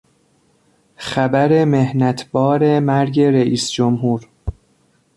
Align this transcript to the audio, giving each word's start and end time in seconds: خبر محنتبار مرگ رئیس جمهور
خبر 0.95 1.65
محنتبار 1.65 2.79
مرگ 2.79 3.19
رئیس 3.21 3.71
جمهور 3.71 4.27